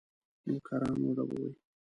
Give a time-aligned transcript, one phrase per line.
[0.45, 1.49] نوکران وډبوي.